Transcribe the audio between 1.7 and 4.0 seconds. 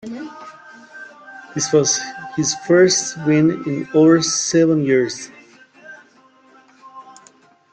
was his first win in